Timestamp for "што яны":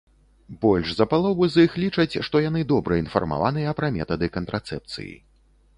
2.29-2.65